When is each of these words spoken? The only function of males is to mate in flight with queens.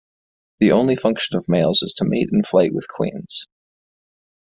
The 0.61 0.71
only 0.71 0.95
function 0.95 1.37
of 1.37 1.47
males 1.47 1.83
is 1.83 1.93
to 1.99 2.05
mate 2.05 2.29
in 2.31 2.41
flight 2.43 2.73
with 2.73 2.87
queens. 2.87 3.45